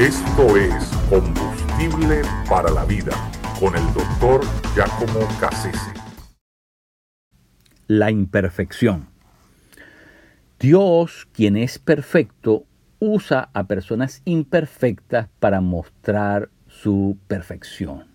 Esto 0.00 0.56
es 0.56 0.72
Combustible 1.10 2.22
para 2.48 2.70
la 2.70 2.86
Vida 2.86 3.12
con 3.60 3.76
el 3.76 3.84
doctor 3.92 4.40
Giacomo 4.74 5.28
Cassese. 5.38 5.92
La 7.86 8.10
imperfección. 8.10 9.08
Dios, 10.58 11.28
quien 11.34 11.58
es 11.58 11.78
perfecto, 11.78 12.64
usa 12.98 13.50
a 13.52 13.64
personas 13.64 14.22
imperfectas 14.24 15.28
para 15.38 15.60
mostrar 15.60 16.48
su 16.66 17.18
perfección. 17.26 18.06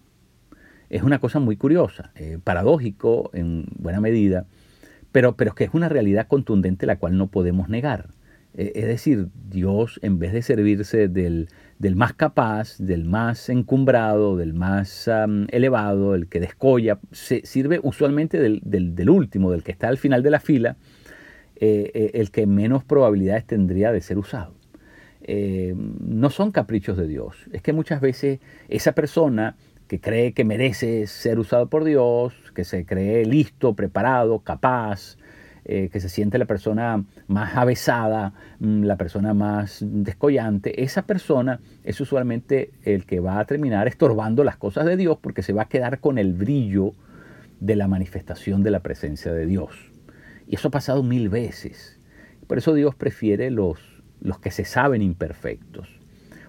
Es 0.90 1.04
una 1.04 1.20
cosa 1.20 1.38
muy 1.38 1.56
curiosa, 1.56 2.14
eh, 2.16 2.40
paradójico 2.44 3.30
en 3.32 3.68
buena 3.78 4.02
medida, 4.02 4.48
pero, 5.12 5.36
pero 5.36 5.54
que 5.54 5.66
es 5.66 5.70
una 5.76 5.88
realidad 5.88 6.28
contundente 6.28 6.88
la 6.88 6.98
cual 6.98 7.16
no 7.16 7.28
podemos 7.28 7.70
negar. 7.70 8.10
Eh, 8.58 8.72
es 8.76 8.86
decir, 8.86 9.28
Dios 9.50 10.00
en 10.02 10.18
vez 10.18 10.34
de 10.34 10.42
servirse 10.42 11.08
del, 11.08 11.50
más 11.96 12.14
capaz, 12.14 12.78
del 12.78 13.06
más 13.06 13.50
encumbrado, 13.50 14.38
del 14.38 14.54
más 14.54 15.10
elevado, 15.50 16.16
el 16.16 16.28
que 16.28 16.40
descolla, 16.40 17.00
se 17.12 17.46
sirve 17.46 17.80
usualmente 17.84 18.40
del, 18.40 19.10
último, 19.10 19.52
del 19.52 19.64
que 19.64 19.72
está 19.72 19.90
al 19.90 19.98
final 19.98 20.24
de 20.24 20.30
la 20.30 20.40
fila, 20.40 20.78
eh, 21.58 21.92
eh, 21.94 22.12
el 22.16 22.32
que 22.32 22.48
menos 22.48 22.84
probabilidades 22.84 23.46
tendría 23.46 23.92
de 23.92 24.02
ser 24.02 24.18
usado. 24.18 24.54
no 25.28 26.30
son 26.30 26.52
caprichos 26.52 26.98
de 26.98 27.08
Dios, 27.08 27.36
es 27.52 27.62
que 27.62 27.74
muchas 27.74 28.00
veces 28.00 28.40
esa 28.70 28.94
persona 28.94 29.56
que 29.88 30.00
cree 30.00 30.34
que 30.34 30.46
merece 30.46 31.08
ser 31.08 31.40
usado 31.40 31.68
por 31.68 31.84
Dios, 31.84 32.34
que 32.56 32.64
se 32.64 32.86
cree 32.86 33.26
listo, 33.26 33.76
preparado, 33.76 34.40
capaz, 34.40 35.18
eh, 35.68 35.90
que 35.92 36.00
se 36.00 36.10
siente 36.10 36.38
la 36.38 36.46
persona 36.46 37.04
más 37.28 37.58
avesada, 37.58 38.34
mm, 38.60 38.84
la 38.84 38.98
persona 38.98 39.34
más 39.34 39.80
descollante, 39.82 40.84
esa 40.84 41.08
persona 41.08 41.60
es 41.84 42.00
usualmente 42.00 42.70
el 42.84 43.06
que 43.06 43.20
va 43.20 43.40
a 43.40 43.46
terminar 43.46 43.88
estorbando 43.88 44.44
las 44.44 44.58
cosas 44.58 44.86
de 44.86 44.96
Dios 44.96 45.18
porque 45.20 45.42
se 45.42 45.54
va 45.54 45.64
a 45.64 45.68
quedar 45.68 46.00
con 46.00 46.20
el 46.20 46.34
brillo 46.34 46.94
de 47.60 47.76
la 47.76 47.88
manifestación 47.88 48.62
de 48.62 48.70
la 48.70 48.82
presencia 48.82 49.34
de 49.34 49.48
Dios. 49.48 49.72
Y 50.48 50.54
eso 50.54 50.68
ha 50.68 50.72
pasado 50.72 51.02
mil 51.02 51.30
veces. 51.30 52.00
Por 52.46 52.60
eso 52.60 52.76
Dios 52.76 52.94
prefiere 52.94 53.50
los, 53.50 53.80
los 54.22 54.38
que 54.38 54.52
se 54.52 54.66
saben 54.66 55.02
imperfectos. 55.02 55.90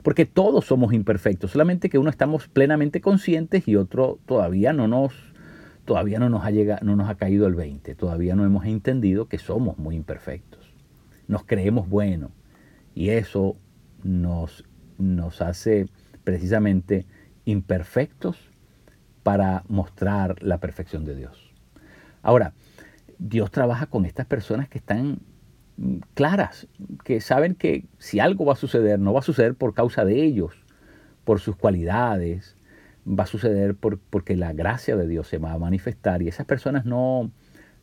Porque 0.02 0.26
todos 0.26 0.66
somos 0.66 0.92
imperfectos, 0.92 1.52
solamente 1.52 1.88
que 1.88 1.98
uno 1.98 2.10
estamos 2.10 2.48
plenamente 2.48 3.00
conscientes 3.00 3.66
y 3.66 3.76
otro 3.76 4.19
todavía 4.26 4.74
no 4.74 4.86
nos 4.88 5.14
todavía 5.86 6.18
no 6.18 6.28
nos 6.28 6.44
ha, 6.44 6.50
llegado, 6.50 6.84
no 6.84 6.96
nos 6.96 7.08
ha 7.08 7.14
caído 7.14 7.46
el 7.46 7.54
20, 7.54 7.94
todavía 7.94 8.34
no 8.34 8.44
hemos 8.44 8.66
entendido 8.66 9.28
que 9.28 9.38
somos 9.38 9.78
muy 9.78 9.96
imperfectos. 9.96 10.70
Nos 11.28 11.44
creemos 11.44 11.88
buenos 11.88 12.30
y 12.94 13.10
eso 13.10 13.56
nos, 14.02 14.64
nos 14.98 15.40
hace 15.40 15.86
precisamente 16.24 17.06
imperfectos 17.44 18.36
para 19.22 19.64
mostrar 19.68 20.42
la 20.42 20.58
perfección 20.58 21.04
de 21.04 21.14
Dios. 21.14 21.52
Ahora, 22.22 22.52
Dios 23.18 23.50
trabaja 23.50 23.86
con 23.86 24.04
estas 24.04 24.26
personas 24.26 24.68
que 24.68 24.78
están 24.78 25.20
claras, 26.14 26.66
que 27.04 27.20
saben 27.20 27.54
que 27.54 27.84
si 27.98 28.18
algo 28.20 28.44
va 28.44 28.54
a 28.54 28.56
suceder, 28.56 28.98
no 28.98 29.12
va 29.12 29.20
a 29.20 29.22
suceder 29.22 29.54
por 29.54 29.74
causa 29.74 30.04
de 30.04 30.24
ellos, 30.24 30.52
por 31.24 31.40
sus 31.40 31.56
cualidades, 31.56 32.55
va 33.06 33.24
a 33.24 33.26
suceder 33.26 33.76
porque 33.76 34.36
la 34.36 34.52
gracia 34.52 34.96
de 34.96 35.06
Dios 35.06 35.28
se 35.28 35.38
va 35.38 35.52
a 35.52 35.58
manifestar 35.58 36.22
y 36.22 36.28
esas 36.28 36.46
personas 36.46 36.84
no, 36.84 37.30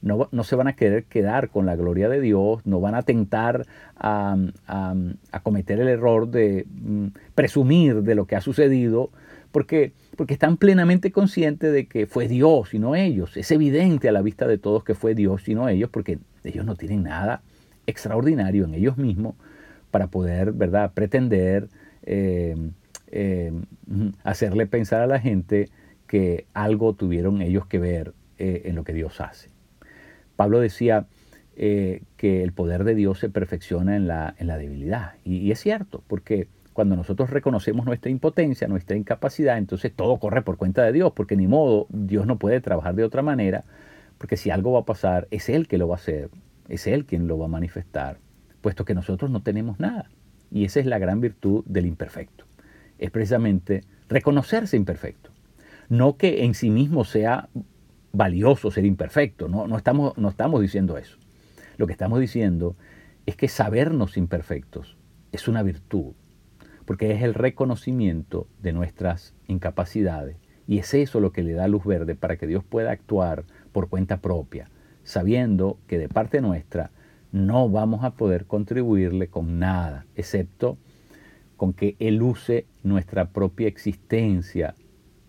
no, 0.03 0.43
se 0.43 0.55
van 0.55 0.67
a 0.67 0.75
querer 0.75 1.05
quedar 1.05 1.49
con 1.49 1.65
la 1.65 1.75
gloria 1.75 2.09
de 2.09 2.19
Dios, 2.19 2.65
no 2.65 2.81
van 2.81 2.95
a 2.95 3.03
tentar 3.03 3.65
a, 3.95 4.35
cometer 5.43 5.79
el 5.79 5.87
error 5.87 6.27
de 6.29 6.65
mm, 6.69 7.07
presumir 7.35 8.03
de 8.03 8.15
lo 8.15 8.25
que 8.25 8.35
ha 8.35 8.41
sucedido, 8.41 9.11
porque, 9.51 9.93
porque 10.17 10.33
están 10.33 10.57
plenamente 10.57 11.11
conscientes 11.11 11.71
de 11.71 11.87
que 11.87 12.05
fue 12.05 12.27
Dios 12.27 12.73
y 12.73 12.79
no 12.79 12.95
ellos. 12.95 13.37
Es 13.37 13.51
evidente 13.51 14.09
a 14.09 14.11
la 14.11 14.21
vista 14.21 14.47
de 14.47 14.57
todos 14.57 14.83
que 14.83 14.95
fue 14.95 15.15
Dios 15.15 15.47
y 15.47 15.55
no 15.55 15.69
ellos, 15.69 15.89
porque 15.89 16.19
ellos 16.43 16.65
no 16.65 16.75
tienen 16.75 17.03
nada 17.03 17.41
extraordinario 17.87 18.65
en 18.65 18.73
ellos 18.73 18.97
mismos 18.97 19.35
para 19.91 20.07
poder 20.07 20.51
¿verdad? 20.51 20.91
pretender 20.93 21.69
eh, 22.03 22.55
eh, 23.15 23.51
hacerle 24.23 24.65
pensar 24.65 25.01
a 25.01 25.07
la 25.07 25.19
gente 25.19 25.69
que 26.07 26.47
algo 26.53 26.93
tuvieron 26.93 27.43
ellos 27.43 27.67
que 27.67 27.77
ver 27.77 28.13
eh, 28.39 28.63
en 28.65 28.75
lo 28.75 28.83
que 28.83 28.93
Dios 28.93 29.21
hace. 29.21 29.49
Pablo 30.35 30.59
decía 30.59 31.05
eh, 31.55 32.01
que 32.17 32.41
el 32.41 32.53
poder 32.53 32.83
de 32.83 32.95
Dios 32.95 33.19
se 33.19 33.29
perfecciona 33.29 33.95
en 33.95 34.07
la, 34.07 34.33
en 34.39 34.47
la 34.47 34.57
debilidad. 34.57 35.13
Y, 35.23 35.51
es 35.51 35.59
cierto, 35.59 36.03
porque 36.07 36.47
cuando 36.73 36.95
nosotros 36.95 37.29
reconocemos 37.29 37.85
nuestra 37.85 38.09
impotencia, 38.09 38.67
nuestra 38.67 38.97
incapacidad, 38.97 39.59
entonces 39.59 39.93
todo 39.95 40.17
corre 40.17 40.41
por 40.41 40.57
cuenta 40.57 40.81
de 40.81 40.91
Dios, 40.91 41.13
porque 41.15 41.35
ni 41.37 41.45
modo, 41.45 41.85
Dios 41.89 42.25
no 42.25 42.39
puede 42.39 42.61
trabajar 42.61 42.95
de 42.95 43.03
otra 43.03 43.21
manera, 43.21 43.63
porque 44.17 44.37
si 44.37 44.49
algo 44.49 44.71
va 44.71 44.79
a 44.79 44.85
pasar, 44.85 45.27
es 45.29 45.49
Él 45.49 45.67
que 45.67 45.77
lo 45.77 45.87
va 45.87 45.95
a 45.95 45.97
hacer, 45.97 46.31
es 46.67 46.87
Él 46.87 47.05
quien 47.05 47.27
lo 47.27 47.37
va 47.37 47.45
a 47.45 47.49
manifestar, 47.49 48.17
puesto 48.61 48.85
que 48.85 48.95
nosotros 48.95 49.29
no 49.29 49.43
tenemos 49.43 49.79
nada. 49.79 50.09
Y 50.49 50.65
esa 50.65 50.79
es 50.79 50.87
la 50.87 50.97
gran 50.97 51.21
virtud 51.21 51.63
del 51.67 51.85
imperfecto 51.85 52.45
es 53.03 53.11
precisamente 53.11 53.83
reconocerse 54.07 54.77
imperfecto. 54.77 55.29
No 55.89 56.15
que 56.15 56.45
en 56.45 56.53
sí 56.53 56.69
mismo 56.69 57.03
sea 57.03 57.49
valioso 58.13 58.71
ser 58.71 58.85
imperfecto, 58.85 59.49
no, 59.49 59.67
no, 59.67 59.75
estamos, 59.75 60.17
no 60.17 60.29
estamos 60.29 60.61
diciendo 60.61 60.97
eso. 60.97 61.17
Lo 61.75 61.85
que 61.85 61.91
estamos 61.91 62.21
diciendo 62.21 62.77
es 63.25 63.35
que 63.35 63.49
sabernos 63.49 64.15
imperfectos 64.15 64.95
es 65.33 65.49
una 65.49 65.63
virtud, 65.63 66.13
porque 66.85 67.11
es 67.11 67.23
el 67.23 67.33
reconocimiento 67.33 68.47
de 68.61 68.71
nuestras 68.71 69.33
incapacidades 69.47 70.37
y 70.65 70.77
es 70.77 70.93
eso 70.93 71.19
lo 71.19 71.33
que 71.33 71.43
le 71.43 71.51
da 71.51 71.67
luz 71.67 71.83
verde 71.83 72.15
para 72.15 72.37
que 72.37 72.47
Dios 72.47 72.63
pueda 72.63 72.91
actuar 72.91 73.43
por 73.73 73.89
cuenta 73.89 74.21
propia, 74.21 74.69
sabiendo 75.03 75.77
que 75.87 75.97
de 75.97 76.07
parte 76.07 76.39
nuestra 76.39 76.91
no 77.33 77.67
vamos 77.67 78.05
a 78.05 78.11
poder 78.11 78.45
contribuirle 78.45 79.27
con 79.27 79.59
nada, 79.59 80.05
excepto 80.15 80.77
con 81.63 81.71
que 81.71 81.95
Él 81.99 82.21
use 82.21 82.67
nuestra 82.83 83.29
propia 83.29 83.69
existencia 83.69 84.75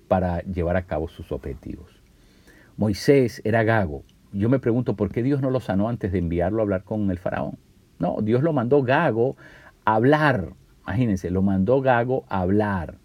para 0.08 0.40
llevar 0.42 0.76
a 0.76 0.84
cabo 0.84 1.06
sus 1.06 1.30
objetivos. 1.30 2.02
Moisés 2.76 3.40
era 3.44 3.62
gago. 3.62 4.02
Yo 4.32 4.48
me 4.48 4.58
pregunto 4.58 4.96
por 4.96 5.12
qué 5.12 5.22
Dios 5.22 5.40
no 5.40 5.50
lo 5.50 5.60
sanó 5.60 5.88
antes 5.88 6.10
de 6.10 6.18
enviarlo 6.18 6.58
a 6.58 6.62
hablar 6.62 6.82
con 6.82 7.08
el 7.12 7.20
faraón. 7.20 7.56
No, 8.00 8.16
Dios 8.20 8.42
lo 8.42 8.52
mandó 8.52 8.82
gago 8.82 9.36
a 9.84 9.94
hablar. 9.94 10.54
Imagínense, 10.82 11.30
lo 11.30 11.40
mandó 11.40 11.80
gago 11.80 12.24
a 12.28 12.40
hablar, 12.40 12.98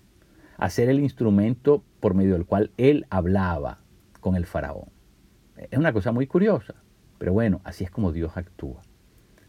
a 0.57 0.71
ser 0.71 0.89
el 0.89 0.99
instrumento 0.99 1.83
por 1.99 2.15
medio 2.15 2.33
del 2.33 2.47
cual 2.47 2.71
él 2.77 3.05
hablaba 3.11 3.81
con 4.21 4.35
el 4.37 4.47
faraón. 4.47 4.89
Es 5.69 5.77
una 5.77 5.93
cosa 5.93 6.11
muy 6.11 6.25
curiosa, 6.25 6.73
pero 7.19 7.31
bueno, 7.31 7.61
así 7.63 7.83
es 7.83 7.91
como 7.91 8.11
Dios 8.11 8.37
actúa. 8.37 8.81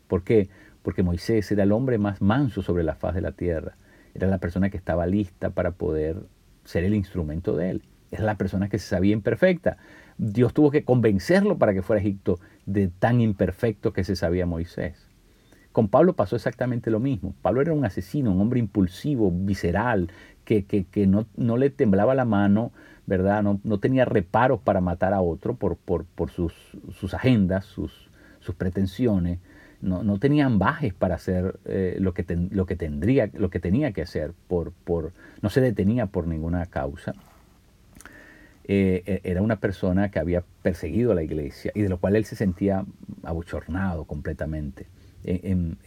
¿Por 0.06 0.22
qué? 0.22 0.50
Porque 0.82 1.02
Moisés 1.02 1.50
era 1.52 1.64
el 1.64 1.72
hombre 1.72 1.98
más 1.98 2.20
manso 2.20 2.62
sobre 2.62 2.84
la 2.84 2.94
faz 2.94 3.14
de 3.14 3.20
la 3.20 3.32
tierra. 3.32 3.76
Era 4.14 4.26
la 4.26 4.38
persona 4.38 4.70
que 4.70 4.76
estaba 4.76 5.06
lista 5.06 5.50
para 5.50 5.72
poder 5.72 6.16
ser 6.64 6.84
el 6.84 6.94
instrumento 6.94 7.56
de 7.56 7.70
él. 7.70 7.82
Era 8.10 8.24
la 8.24 8.36
persona 8.36 8.68
que 8.68 8.78
se 8.78 8.88
sabía 8.88 9.12
imperfecta. 9.12 9.76
Dios 10.18 10.52
tuvo 10.52 10.70
que 10.70 10.84
convencerlo 10.84 11.58
para 11.58 11.72
que 11.72 11.82
fuera 11.82 12.00
a 12.00 12.02
Egipto 12.02 12.38
de 12.66 12.88
tan 12.88 13.20
imperfecto 13.20 13.92
que 13.92 14.04
se 14.04 14.16
sabía 14.16 14.46
Moisés. 14.46 15.06
Con 15.72 15.88
Pablo 15.88 16.14
pasó 16.14 16.34
exactamente 16.34 16.90
lo 16.90 16.98
mismo. 16.98 17.34
Pablo 17.42 17.60
era 17.60 17.72
un 17.72 17.84
asesino, 17.84 18.32
un 18.32 18.40
hombre 18.40 18.58
impulsivo, 18.58 19.30
visceral, 19.30 20.10
que, 20.44 20.64
que, 20.64 21.06
no, 21.06 21.26
no, 21.36 21.56
le 21.56 21.70
temblaba 21.70 22.16
la 22.16 22.24
mano, 22.24 22.72
¿verdad? 23.06 23.44
No, 23.44 23.60
no 23.62 23.78
tenía 23.78 24.04
reparos 24.04 24.60
para 24.60 24.80
matar 24.80 25.14
a 25.14 25.20
otro 25.20 25.54
por, 25.54 25.76
por, 25.76 26.06
por 26.06 26.30
sus, 26.30 26.52
sus, 26.92 27.14
agendas, 27.14 27.66
sus, 27.66 28.10
sus 28.40 28.56
pretensiones 28.56 29.38
no, 29.82 30.02
no 30.02 30.18
tenían 30.18 30.58
bajes 30.58 30.92
para 30.94 31.14
hacer 31.14 31.58
eh, 31.64 31.96
lo, 31.98 32.12
que 32.14 32.24
lo, 32.50 32.66
que 32.66 32.76
tendría, 32.76 33.30
lo 33.32 33.50
que 33.50 33.60
tenía 33.60 33.92
que 33.92 34.02
hacer, 34.02 34.32
por, 34.48 34.72
por, 34.72 35.12
no 35.42 35.50
se 35.50 35.60
detenía 35.60 36.06
por 36.06 36.26
ninguna 36.26 36.66
causa. 36.66 37.14
Eh, 38.64 39.02
e, 39.06 39.20
era 39.24 39.42
una 39.42 39.56
persona 39.56 40.10
que 40.10 40.18
había 40.18 40.44
perseguido 40.62 41.12
a 41.12 41.14
la 41.14 41.22
iglesia 41.22 41.72
y 41.74 41.82
de 41.82 41.88
lo 41.88 41.98
cual 41.98 42.14
él 42.16 42.24
se 42.24 42.36
sentía 42.36 42.84
abochornado 43.22 44.04
completamente. 44.04 44.86
En, 45.22 45.78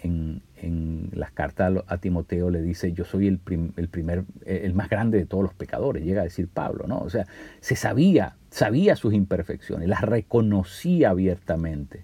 las 1.14 1.32
cartas 1.32 1.74
a 1.88 1.98
Timoteo 1.98 2.50
le 2.50 2.62
dice, 2.62 2.94
yo 2.94 3.04
soy 3.04 3.28
el, 3.28 3.40
el, 3.78 3.88
primer, 3.88 4.26
el 4.46 4.74
más 4.74 4.90
grande 4.90 5.18
de 5.18 5.26
todos 5.26 5.44
los 5.44 5.54
pecadores, 5.54 6.04
llega 6.04 6.22
a 6.22 6.24
decir 6.24 6.48
Pablo, 6.48 6.86
¿no? 6.88 7.00
O 7.00 7.10
sea, 7.10 7.26
se 7.60 7.76
sabía, 7.76 8.36
sabía 8.50 8.96
sus 8.96 9.14
imperfecciones, 9.14 9.90
las 9.90 10.02
reconocía 10.02 11.10
abiertamente. 11.10 12.04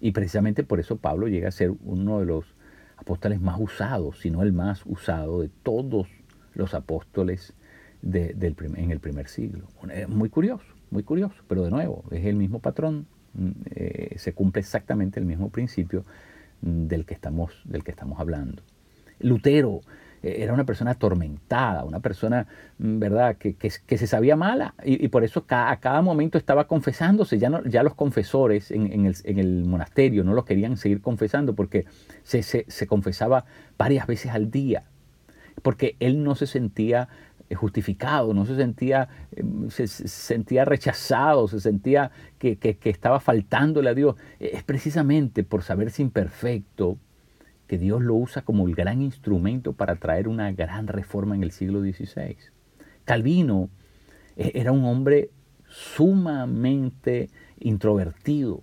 Y 0.00 0.12
precisamente 0.12 0.62
por 0.64 0.80
eso 0.80 0.96
Pablo 0.96 1.28
llega 1.28 1.48
a 1.48 1.52
ser 1.52 1.72
uno 1.84 2.20
de 2.20 2.26
los 2.26 2.44
apóstoles 2.96 3.40
más 3.40 3.58
usados, 3.58 4.20
si 4.20 4.30
no 4.30 4.42
el 4.42 4.52
más 4.52 4.82
usado 4.86 5.40
de 5.40 5.50
todos 5.62 6.08
los 6.54 6.74
apóstoles 6.74 7.54
del 8.02 8.56
en 8.76 8.90
el 8.90 9.00
primer 9.00 9.28
siglo. 9.28 9.66
Muy 10.08 10.28
curioso, 10.28 10.66
muy 10.90 11.02
curioso, 11.02 11.42
pero 11.48 11.64
de 11.64 11.70
nuevo, 11.70 12.04
es 12.10 12.24
el 12.26 12.36
mismo 12.36 12.60
patrón, 12.60 13.06
mm, 13.34 13.50
eh, 13.74 14.14
se 14.18 14.32
cumple 14.32 14.60
exactamente 14.60 15.18
el 15.20 15.26
mismo 15.26 15.50
principio 15.50 16.04
mm, 16.62 16.86
del 16.86 17.04
que 17.04 17.14
estamos, 17.14 17.60
del 17.64 17.82
que 17.82 17.90
estamos 17.90 18.20
hablando. 18.20 18.62
Lutero, 19.20 19.80
era 20.22 20.52
una 20.52 20.64
persona 20.64 20.92
atormentada, 20.92 21.84
una 21.84 22.00
persona, 22.00 22.46
mm, 22.78 22.98
¿verdad?, 22.98 23.36
que, 23.36 23.56
se 23.70 24.06
sabía 24.06 24.36
mala 24.36 24.74
y, 24.84 25.08
por 25.08 25.24
eso 25.24 25.44
a 25.48 25.76
cada 25.76 26.02
momento 26.02 26.38
estaba 26.38 26.66
confesándose. 26.66 27.38
Ya, 27.38 27.50
no, 27.50 27.64
ya 27.64 27.82
los 27.82 27.94
confesores 27.94 28.70
en, 28.70 29.06
el, 29.06 29.64
monasterio 29.64 30.24
no 30.24 30.34
lo 30.34 30.44
querían 30.44 30.76
seguir 30.76 31.00
confesando 31.00 31.54
porque 31.54 31.86
se, 32.22 32.42
se, 32.42 32.86
confesaba 32.86 33.44
varias 33.76 34.06
veces 34.06 34.32
al 34.32 34.50
día, 34.50 34.84
porque 35.62 35.96
él 36.00 36.22
no 36.22 36.34
se 36.34 36.46
sentía 36.46 37.08
eh, 37.48 37.54
justificado, 37.54 38.34
no 38.34 38.44
se 38.44 38.56
sentía, 38.56 39.08
em, 39.34 39.70
se, 39.70 39.86
sentía 39.86 40.64
rechazado, 40.64 41.48
se 41.48 41.60
sentía 41.60 42.10
que, 42.38 42.56
que, 42.56 42.90
estaba 42.90 43.20
faltándole 43.20 43.90
a 43.90 43.94
Dios. 43.94 44.16
Es 44.38 44.62
precisamente 44.64 45.44
por 45.44 45.62
saberse 45.62 46.02
imperfecto, 46.02 46.98
que 47.68 47.78
Dios 47.78 48.02
lo 48.02 48.14
usa 48.14 48.42
como 48.42 48.66
el 48.66 48.74
gran 48.74 49.02
instrumento 49.02 49.74
para 49.74 49.96
traer 49.96 50.26
una 50.26 50.50
gran 50.52 50.88
reforma 50.88 51.36
en 51.36 51.44
el 51.44 51.52
siglo 51.52 51.80
XVI. 51.80 52.36
Calvino 53.04 53.68
e, 54.36 54.52
era 54.54 54.72
un 54.72 54.84
hombre 54.84 55.30
sumamente 55.68 57.28
introvertido, 57.60 58.62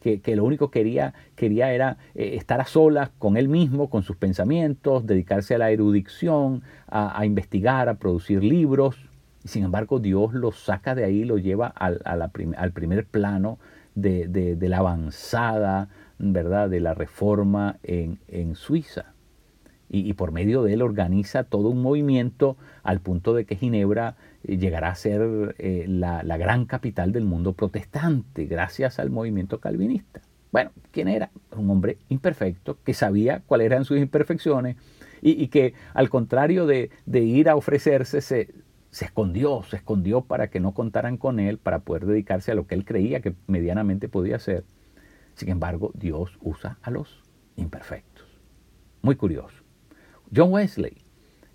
que, 0.00 0.36
lo 0.36 0.44
único 0.44 0.70
que 0.70 0.80
quería, 0.80 1.14
quería 1.34 1.72
era 1.72 1.98
eh, 2.14 2.36
estar 2.36 2.60
a 2.60 2.64
solas 2.64 3.10
con 3.18 3.36
él 3.36 3.48
mismo, 3.48 3.90
con 3.90 4.04
sus 4.04 4.16
pensamientos, 4.16 5.04
dedicarse 5.04 5.56
a 5.56 5.58
la 5.58 5.72
erudición, 5.72 6.62
a, 6.86 7.26
investigar, 7.26 7.88
a 7.88 7.94
producir 7.94 8.44
libros. 8.44 8.96
Y 9.42 9.48
sin 9.48 9.64
embargo, 9.64 9.98
Dios 9.98 10.32
lo 10.32 10.52
saca 10.52 10.94
de 10.94 11.04
ahí, 11.04 11.24
lo 11.24 11.38
lleva 11.38 11.66
al, 11.66 12.02
al 12.04 12.72
primer 12.72 13.04
plano 13.06 13.58
de, 13.96 14.28
de 14.28 14.68
la 14.68 14.78
avanzada 14.78 15.88
¿verdad? 16.18 16.70
de 16.70 16.80
la 16.80 16.94
reforma 16.94 17.78
en, 17.82 18.54
Suiza. 18.54 19.12
Y, 19.88 20.12
por 20.14 20.32
medio 20.32 20.64
de 20.64 20.72
él 20.72 20.82
organiza 20.82 21.44
todo 21.44 21.68
un 21.68 21.80
movimiento 21.80 22.56
al 22.82 23.00
punto 23.00 23.34
de 23.34 23.44
que 23.44 23.54
Ginebra 23.54 24.16
eh, 24.42 24.56
llegará 24.56 24.90
a 24.90 24.94
ser 24.96 25.54
eh, 25.58 25.84
la, 25.88 26.22
gran 26.36 26.66
capital 26.66 27.12
del 27.12 27.24
mundo 27.24 27.52
protestante 27.52 28.46
gracias 28.46 28.98
al 28.98 29.10
movimiento 29.10 29.60
calvinista. 29.60 30.22
Bueno, 30.50 30.72
¿quién 30.90 31.06
era? 31.06 31.30
Un 31.56 31.70
hombre 31.70 31.98
imperfecto 32.08 32.78
que 32.82 32.94
sabía 32.94 33.42
cuáles 33.46 33.66
eran 33.66 33.84
sus 33.84 33.98
imperfecciones 33.98 34.76
y, 35.22 35.48
que 35.48 35.74
al 35.94 36.10
contrario 36.10 36.66
de, 36.66 36.90
de 37.04 37.20
ir 37.20 37.48
a 37.48 37.56
ofrecerse 37.56 38.20
se, 38.20 38.48
se 38.90 39.04
escondió, 39.04 39.62
se 39.62 39.76
escondió 39.76 40.22
para 40.22 40.48
que 40.48 40.58
no 40.58 40.72
contaran 40.72 41.16
con 41.16 41.38
él, 41.38 41.58
para 41.58 41.80
poder 41.80 42.06
dedicarse 42.06 42.52
a 42.52 42.54
lo 42.54 42.66
que 42.66 42.74
él 42.74 42.84
creía 42.84 43.20
que 43.20 43.34
medianamente 43.46 44.08
podía 44.08 44.36
hacer. 44.36 44.64
Sin 45.36 45.50
embargo, 45.50 45.92
Dios 45.94 46.36
usa 46.40 46.78
a 46.82 46.90
los 46.90 47.22
imperfectos. 47.56 48.26
Muy 49.02 49.16
curioso. 49.16 49.62
John 50.34 50.52
Wesley, 50.52 50.96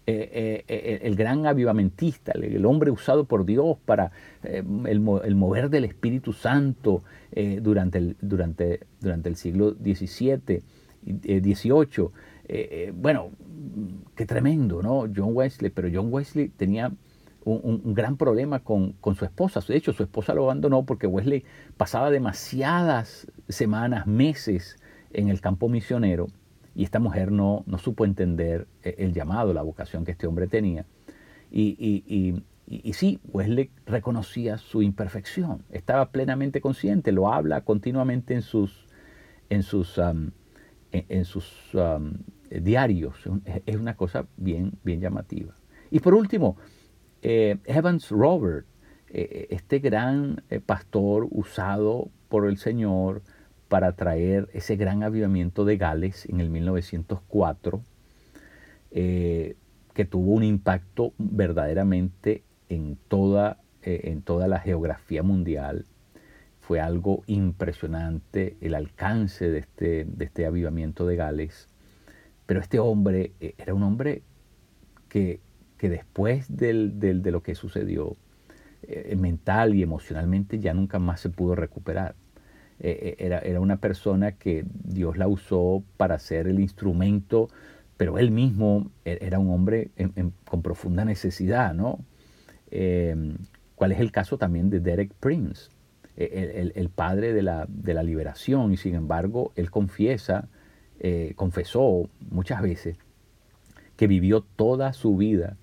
eh, 0.08 0.30
eh, 0.32 0.64
eh, 0.68 1.00
el 1.04 1.16
gran 1.16 1.46
avivamentista, 1.48 2.32
el, 2.34 2.66
hombre 2.66 2.92
usado 2.92 3.26
por 3.26 3.44
Dios 3.46 3.78
para 3.84 4.12
el, 4.44 5.00
mover 5.00 5.70
del 5.70 5.86
Espíritu 5.86 6.32
Santo 6.32 7.04
durante, 7.62 7.98
el, 7.98 8.16
durante, 8.22 8.80
el 9.02 9.36
siglo 9.36 9.72
XVII, 9.74 10.62
XVIII. 11.04 12.92
bueno, 12.94 13.32
qué 14.16 14.26
tremendo, 14.26 14.82
¿no? 14.84 15.12
John 15.14 15.32
Wesley, 15.34 15.72
pero 15.72 15.90
John 15.92 16.14
Wesley 16.14 16.50
tenía 16.50 16.92
un, 17.44 17.94
gran 17.94 18.18
problema 18.18 18.60
con, 18.60 18.96
su 19.16 19.26
esposa. 19.26 19.60
De 19.68 19.76
hecho, 19.76 19.94
su 19.94 20.04
esposa 20.04 20.34
lo 20.34 20.44
abandonó 20.44 20.86
porque 20.86 21.08
Wesley 21.08 21.44
pasaba 21.78 22.10
demasiadas 22.10 23.28
semanas, 23.50 24.08
meses 24.08 24.78
en 25.14 25.30
el 25.30 25.42
campo 25.42 25.70
misionero 25.70 26.28
y 26.76 26.84
esta 26.84 27.00
mujer 27.00 27.32
no, 27.32 27.64
no 27.66 27.78
supo 27.78 28.06
entender 28.06 28.68
eh, 28.84 28.96
el 29.00 29.14
llamado, 29.14 29.54
la 29.54 29.62
vocación 29.62 30.06
que 30.06 30.12
este 30.12 30.28
hombre 30.28 30.48
tenía. 30.48 30.86
Y, 31.52 31.76
y, 32.68 32.94
sí, 32.94 33.20
Wesley 33.34 33.72
reconocía 33.86 34.58
su 34.58 34.82
imperfección, 34.82 35.66
estaba 35.70 36.12
plenamente 36.12 36.62
consciente, 36.62 37.12
lo 37.12 37.34
habla 37.34 37.66
continuamente 37.66 38.34
en 38.34 38.42
sus, 38.42 38.88
en 39.50 39.64
sus, 39.64 40.00
en, 40.94 41.26
sus 41.26 41.76
diarios. 42.50 43.16
Es 43.66 43.76
una 43.76 43.98
cosa 43.98 44.26
bien, 44.38 44.72
bien 44.86 45.02
llamativa. 45.02 45.54
Y 45.90 46.00
por 46.00 46.14
último, 46.14 46.56
eh, 47.22 47.58
Evans 47.66 48.10
Robert, 48.10 48.66
eh, 49.10 49.48
este 49.52 49.80
gran 49.80 50.44
eh, 50.50 50.60
pastor 50.60 51.28
usado 51.30 52.10
por 52.30 52.48
el 52.48 52.58
Señor 52.58 53.22
para 53.68 53.96
traer 53.96 54.50
ese 54.54 54.76
gran 54.76 55.04
avivamiento 55.04 55.64
de 55.64 55.78
Gales 55.78 56.26
en 56.28 56.40
el 56.40 56.50
1904, 56.50 57.82
que 58.92 60.06
tuvo 60.10 60.34
un 60.34 60.44
impacto 60.44 61.14
verdaderamente 61.18 62.44
en 62.68 62.98
toda, 63.08 63.62
en 63.84 64.22
toda 64.24 64.50
la 64.50 64.60
geografía 64.60 65.24
mundial. 65.24 65.86
Fue 66.60 66.82
algo 66.82 67.24
impresionante 67.28 68.58
el 68.60 68.76
alcance 68.76 69.50
de 69.50 69.60
este, 69.60 70.04
de 70.04 70.26
este 70.26 70.46
avivamiento 70.46 71.06
de 71.08 71.16
Gales. 71.16 71.70
Pero 72.46 72.60
este 72.60 72.80
hombre 72.80 73.32
era 73.40 73.74
un 73.74 73.84
hombre 73.84 74.24
que 75.08 75.40
que 75.82 75.90
después 75.90 76.46
de 76.56 77.32
lo 77.32 77.42
que 77.42 77.56
sucedió, 77.56 78.16
eh, 78.84 79.16
mental 79.16 79.74
y 79.74 79.82
emocionalmente 79.82 80.60
ya 80.60 80.76
nunca 80.76 81.00
más 81.00 81.22
se 81.22 81.32
pudo 81.32 81.56
recuperar. 81.56 82.14
Eh, 82.80 83.16
eh, 83.18 83.42
era, 83.44 83.60
una 83.60 83.78
persona 83.78 84.34
que 84.34 84.64
Dios 84.84 85.18
la 85.18 85.28
usó 85.28 85.84
para 85.98 86.20
ser 86.20 86.48
el 86.48 86.60
instrumento, 86.60 87.48
pero 87.98 88.20
él 88.20 88.30
mismo 88.30 88.92
e, 89.06 89.18
era 89.22 89.40
un 89.40 89.50
hombre 89.50 89.90
con 90.46 90.62
profunda 90.62 91.04
necesidad, 91.04 91.74
¿no? 91.74 92.06
¿Cuál 93.74 93.92
es 93.92 94.00
el 94.00 94.12
caso 94.12 94.38
también 94.38 94.70
de 94.70 94.82
Derek 94.82 95.16
Prince, 95.16 95.72
e, 96.16 96.72
el, 96.76 96.90
padre 96.90 97.34
de 97.34 97.42
la, 97.42 97.66
de 97.68 97.96
la, 97.96 98.04
liberación? 98.04 98.72
Y 98.72 98.78
sin 98.78 98.94
embargo, 98.94 99.52
él 99.56 99.72
confiesa, 99.72 100.48
confesó 101.36 102.08
muchas 102.30 102.62
veces 102.62 102.98
que 103.96 104.06
vivió 104.06 104.42
toda 104.42 104.94
su 104.94 105.18
vida 105.18 105.58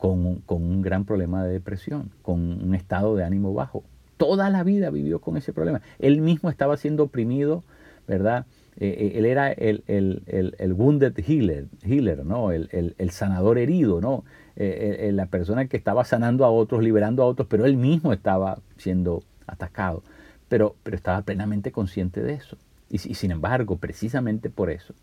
con, 0.00 0.42
un 0.48 0.82
gran 0.82 1.04
problema 1.04 1.44
de 1.44 1.52
depresión, 1.52 2.10
con 2.22 2.40
un 2.40 2.74
estado 2.74 3.14
de 3.16 3.22
ánimo 3.22 3.52
bajo. 3.52 3.84
Toda 4.16 4.48
la 4.48 4.64
vida 4.64 4.88
vivió 4.90 5.20
con 5.20 5.36
ese 5.36 5.52
problema. 5.52 5.82
Él 5.98 6.22
mismo 6.22 6.48
estaba 6.48 6.78
siendo 6.78 7.04
oprimido, 7.04 7.64
¿verdad? 8.08 8.46
Eh, 8.78 8.88
eh, 8.88 9.12
él 9.16 9.26
era 9.26 9.52
el, 9.52 9.84
el, 9.86 10.72
wounded 10.72 11.12
healer, 11.18 11.66
healer 11.82 12.24
¿no? 12.24 12.50
el, 12.50 13.10
sanador 13.10 13.58
herido, 13.58 14.00
¿no? 14.00 14.24
Eh, 14.56 15.10
la 15.12 15.26
persona 15.26 15.66
que 15.66 15.76
estaba 15.76 16.04
sanando 16.04 16.46
a 16.46 16.50
otros, 16.50 16.82
liberando 16.82 17.22
a 17.22 17.26
otros, 17.26 17.46
pero 17.48 17.66
él 17.66 17.76
mismo 17.76 18.14
estaba 18.14 18.58
siendo 18.78 19.22
atacado. 19.46 20.02
Pero, 20.48 20.76
pero 20.82 20.96
estaba 20.96 21.20
plenamente 21.22 21.72
consciente 21.72 22.22
de 22.22 22.34
eso. 22.34 22.56
Y, 22.88 22.94
y 22.96 23.14
sin 23.14 23.32
embargo, 23.32 23.76
precisamente 23.76 24.48
por 24.48 24.70
eso, 24.70 24.94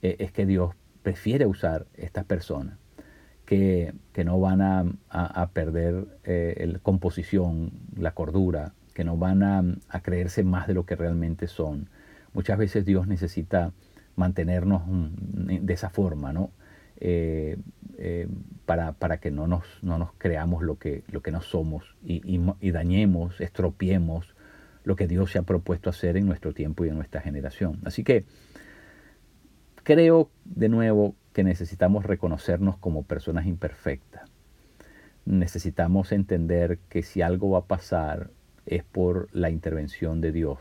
es 0.00 0.32
que 0.32 0.46
Dios 0.46 0.74
prefiere 1.02 1.44
usar 1.46 1.86
estas 1.94 2.24
personas 2.24 2.78
que, 3.44 3.94
no 4.24 4.40
van 4.40 4.62
a, 4.62 5.50
perder 5.52 6.06
eh, 6.24 6.68
la 6.72 6.78
composición, 6.78 7.72
la 7.96 8.12
cordura, 8.12 8.72
que 8.94 9.04
no 9.04 9.16
van 9.16 9.42
a, 9.42 10.00
creerse 10.02 10.44
más 10.44 10.66
de 10.66 10.74
lo 10.74 10.86
que 10.86 10.96
realmente 10.96 11.46
son. 11.46 11.88
Muchas 12.32 12.58
veces 12.58 12.84
Dios 12.84 13.06
necesita 13.06 13.72
mantenernos 14.16 14.82
de 14.86 15.72
esa 15.72 15.90
forma, 15.90 16.32
¿no? 16.32 16.50
Eh, 16.98 17.56
eh, 17.98 18.28
para, 18.66 18.92
para, 18.92 19.18
que 19.18 19.30
no 19.30 19.46
nos, 19.46 19.64
no 19.82 19.98
nos 19.98 20.12
creamos 20.16 20.62
lo 20.62 20.78
que, 20.78 21.02
lo 21.08 21.22
que 21.22 21.32
no 21.32 21.42
somos 21.42 21.96
y, 22.04 22.22
y, 22.60 22.70
dañemos, 22.70 23.40
estropiemos 23.40 24.34
lo 24.84 24.96
que 24.96 25.06
Dios 25.06 25.32
se 25.32 25.38
ha 25.38 25.42
propuesto 25.42 25.90
hacer 25.90 26.16
en 26.16 26.26
nuestro 26.26 26.54
tiempo 26.54 26.84
y 26.84 26.88
en 26.88 26.96
nuestra 26.96 27.20
generación. 27.20 27.80
Así 27.84 28.04
que 28.04 28.24
creo 29.82 30.30
de 30.44 30.68
nuevo 30.68 31.14
que 31.34 31.44
necesitamos 31.44 32.04
reconocernos 32.04 32.78
como 32.78 33.02
personas 33.02 33.44
imperfectas. 33.44 34.30
Necesitamos 35.26 36.12
entender 36.12 36.78
que 36.88 37.02
si 37.02 37.20
algo 37.20 37.50
va 37.50 37.58
a 37.58 37.66
pasar 37.66 38.30
es 38.66 38.84
por 38.84 39.28
la 39.32 39.50
intervención 39.50 40.20
de 40.20 40.32
Dios, 40.32 40.60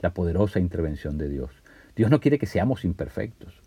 la 0.00 0.12
poderosa 0.12 0.60
intervención 0.60 1.16
de 1.18 1.28
Dios. 1.28 1.50
Dios 1.96 2.10
no 2.10 2.20
quiere 2.20 2.38
que 2.38 2.46
seamos 2.46 2.84
imperfectos. 2.84 3.60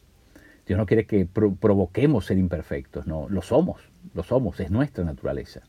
Dios 0.68 0.78
no 0.78 0.86
quiere 0.86 1.06
que 1.06 1.26
provoquemos 1.26 2.26
ser 2.26 2.38
imperfectos, 2.38 3.06
no, 3.06 3.28
lo 3.30 3.42
somos, 3.42 3.82
lo 4.14 4.24
somos, 4.24 4.60
es 4.60 4.72
nuestra 4.72 5.04
naturaleza. 5.04 5.62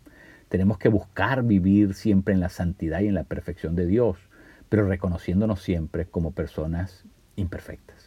Tenemos 0.49 0.79
que 0.79 0.89
buscar 0.89 1.43
vivir 1.43 1.95
siempre 1.95 2.33
en 2.33 2.41
la 2.41 2.49
santidad 2.49 3.01
y 3.01 3.09
en 3.09 3.15
la 3.15 3.25
perfección 3.25 3.77
de 3.77 3.87
Dios, 3.87 4.19
pero 4.69 4.87
reconociéndonos 4.87 5.61
siempre 5.63 6.07
como 6.07 6.33
personas 6.33 7.05
imperfectas. 7.37 8.06